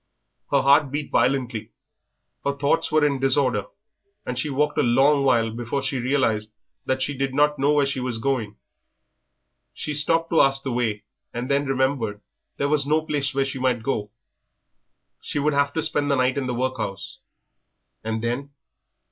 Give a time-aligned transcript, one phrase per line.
[0.49, 1.69] Her heart beat violently,
[2.43, 3.67] her thoughts were in disorder,
[4.25, 6.55] and she walked a long while before she realised
[6.87, 8.55] that she did not know where she was going.
[9.75, 11.03] She stopped to ask the way,
[11.35, 12.19] and then remembered
[12.57, 14.09] there was no place where she might go.
[15.21, 17.19] She would have to spend the night in the workhouse,
[18.03, 18.49] and then?